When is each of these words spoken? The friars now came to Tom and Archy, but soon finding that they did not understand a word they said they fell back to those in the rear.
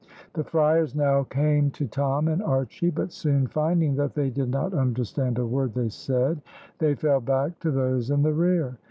The 0.33 0.43
friars 0.43 0.95
now 0.95 1.25
came 1.25 1.69
to 1.69 1.85
Tom 1.85 2.27
and 2.27 2.41
Archy, 2.41 2.89
but 2.89 3.11
soon 3.11 3.45
finding 3.45 3.95
that 3.97 4.15
they 4.15 4.31
did 4.31 4.49
not 4.49 4.73
understand 4.73 5.37
a 5.37 5.45
word 5.45 5.75
they 5.75 5.89
said 5.89 6.41
they 6.79 6.95
fell 6.95 7.19
back 7.21 7.59
to 7.59 7.69
those 7.69 8.09
in 8.09 8.23
the 8.23 8.33
rear. 8.33 8.77